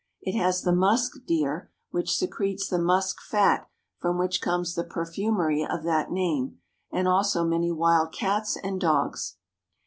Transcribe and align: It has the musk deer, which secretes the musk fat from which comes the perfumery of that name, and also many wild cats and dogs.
It 0.23 0.35
has 0.35 0.63
the 0.63 0.71
musk 0.73 1.25
deer, 1.27 1.69
which 1.91 2.15
secretes 2.17 2.67
the 2.67 2.79
musk 2.79 3.21
fat 3.21 3.69
from 3.99 4.17
which 4.17 4.41
comes 4.41 4.73
the 4.73 4.83
perfumery 4.83 5.63
of 5.63 5.83
that 5.83 6.09
name, 6.09 6.57
and 6.91 7.07
also 7.07 7.43
many 7.45 7.71
wild 7.71 8.11
cats 8.11 8.57
and 8.63 8.81
dogs. 8.81 9.35